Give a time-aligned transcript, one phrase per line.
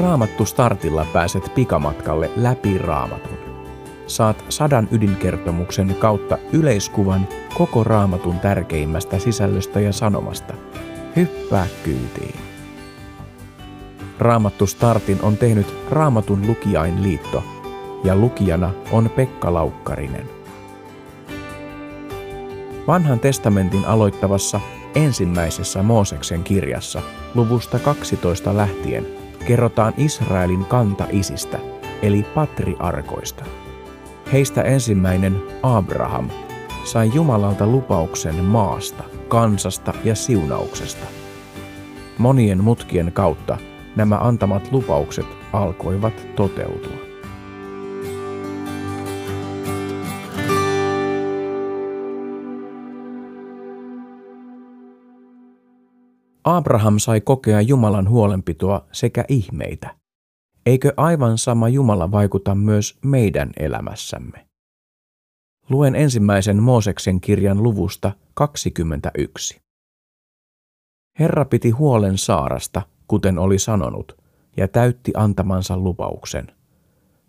[0.00, 3.38] Raamattu startilla pääset pikamatkalle läpi raamatun.
[4.06, 10.54] Saat sadan ydinkertomuksen kautta yleiskuvan koko raamatun tärkeimmästä sisällöstä ja sanomasta.
[11.16, 12.34] Hyppää kyytiin.
[14.18, 17.44] Raamattu Startin on tehnyt Raamatun lukijain liitto
[18.04, 20.28] ja lukijana on Pekka Laukkarinen.
[22.86, 24.60] Vanhan testamentin aloittavassa
[24.94, 27.02] ensimmäisessä Mooseksen kirjassa
[27.34, 31.58] luvusta 12 lähtien kerrotaan Israelin kanta-isistä,
[32.02, 33.44] eli patriarkoista.
[34.32, 36.30] Heistä ensimmäinen Abraham
[36.84, 41.06] sai Jumalalta lupauksen maasta, kansasta ja siunauksesta.
[42.18, 43.58] Monien mutkien kautta
[43.96, 47.09] nämä antamat lupaukset alkoivat toteutua.
[56.44, 59.96] Abraham sai kokea Jumalan huolenpitoa sekä ihmeitä.
[60.66, 64.46] Eikö aivan sama Jumala vaikuta myös meidän elämässämme?
[65.70, 69.60] Luen ensimmäisen Mooseksen kirjan luvusta 21.
[71.18, 74.16] Herra piti huolen Saarasta, kuten oli sanonut,
[74.56, 76.46] ja täytti antamansa lupauksen.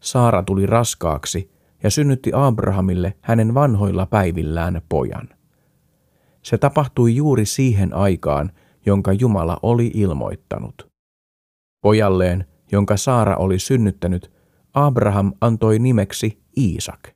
[0.00, 1.50] Saara tuli raskaaksi
[1.82, 5.28] ja synnytti Abrahamille hänen vanhoilla päivillään pojan.
[6.42, 8.52] Se tapahtui juuri siihen aikaan,
[8.86, 10.88] jonka Jumala oli ilmoittanut.
[11.82, 14.32] Pojalleen, jonka Saara oli synnyttänyt,
[14.74, 17.10] Abraham antoi nimeksi Iisak.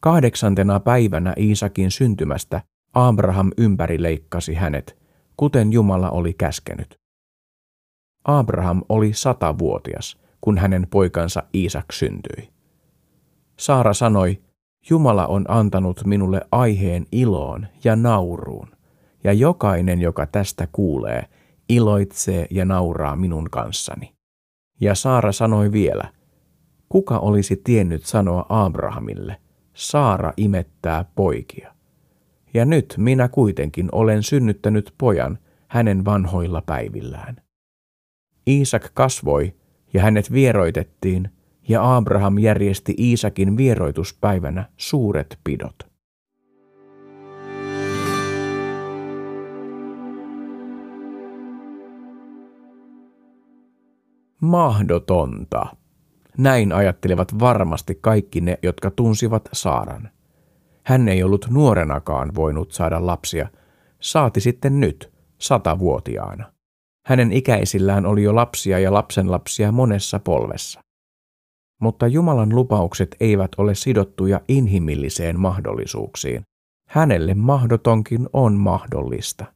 [0.00, 2.62] Kahdeksantena päivänä Iisakin syntymästä
[2.94, 4.98] Abraham ympärileikkasi hänet,
[5.36, 6.98] kuten Jumala oli käskenyt.
[8.24, 12.48] Abraham oli satavuotias, kun hänen poikansa Iisak syntyi.
[13.58, 14.42] Saara sanoi,
[14.90, 18.75] Jumala on antanut minulle aiheen iloon ja nauruun
[19.26, 21.24] ja jokainen, joka tästä kuulee,
[21.68, 24.14] iloitsee ja nauraa minun kanssani.
[24.80, 26.12] Ja Saara sanoi vielä,
[26.88, 29.36] kuka olisi tiennyt sanoa Abrahamille,
[29.74, 31.74] Saara imettää poikia.
[32.54, 35.38] Ja nyt minä kuitenkin olen synnyttänyt pojan
[35.68, 37.36] hänen vanhoilla päivillään.
[38.48, 39.54] Iisak kasvoi
[39.94, 41.30] ja hänet vieroitettiin,
[41.68, 45.95] ja Abraham järjesti Iisakin vieroituspäivänä suuret pidot.
[54.40, 55.66] Mahdotonta.
[56.38, 60.10] Näin ajattelivat varmasti kaikki ne, jotka tunsivat Saaran.
[60.82, 63.48] Hän ei ollut nuorenakaan voinut saada lapsia,
[64.00, 66.52] saati sitten nyt, satavuotiaana.
[67.06, 70.80] Hänen ikäisillään oli jo lapsia ja lapsenlapsia monessa polvessa.
[71.80, 76.42] Mutta Jumalan lupaukset eivät ole sidottuja inhimilliseen mahdollisuuksiin.
[76.88, 79.55] Hänelle mahdotonkin on mahdollista.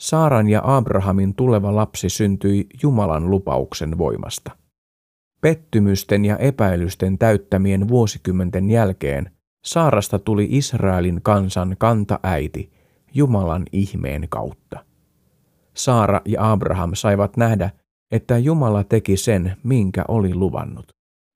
[0.00, 4.50] Saaran ja Abrahamin tuleva lapsi syntyi Jumalan lupauksen voimasta.
[5.40, 9.30] Pettymysten ja epäilysten täyttämien vuosikymmenten jälkeen
[9.64, 12.72] Saarasta tuli Israelin kansan kantaäiti
[13.14, 14.84] Jumalan ihmeen kautta.
[15.74, 17.70] Saara ja Abraham saivat nähdä,
[18.10, 20.86] että Jumala teki sen, minkä oli luvannut.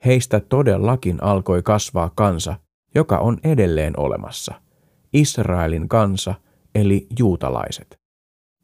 [0.04, 2.56] Heistä todellakin alkoi kasvaa kansa,
[2.94, 4.54] joka on edelleen olemassa.
[5.12, 6.34] Israelin kansa,
[6.74, 7.98] eli juutalaiset.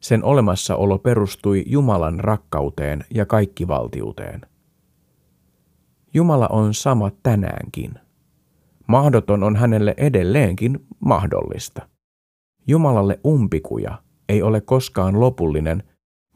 [0.03, 4.41] Sen olemassaolo perustui Jumalan rakkauteen ja kaikkivaltiuteen.
[6.13, 7.93] Jumala on sama tänäänkin.
[8.87, 11.87] Mahdoton on hänelle edelleenkin mahdollista.
[12.67, 15.83] Jumalalle umpikuja ei ole koskaan lopullinen,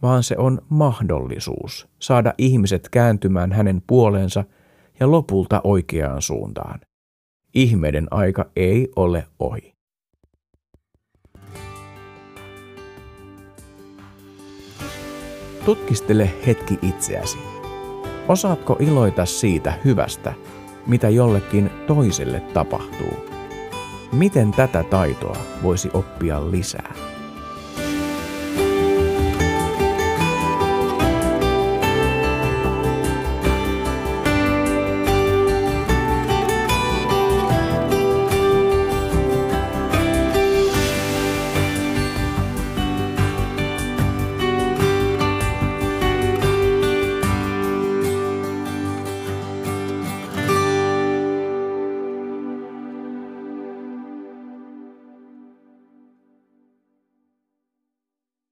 [0.01, 4.43] vaan se on mahdollisuus saada ihmiset kääntymään hänen puoleensa
[4.99, 6.79] ja lopulta oikeaan suuntaan.
[7.53, 9.76] Ihmeiden aika ei ole ohi.
[15.67, 17.37] Tutkistele hetki itseäsi.
[18.27, 20.33] Osaatko iloita siitä hyvästä,
[20.85, 23.13] mitä jollekin toiselle tapahtuu?
[24.11, 26.93] Miten tätä taitoa voisi oppia lisää?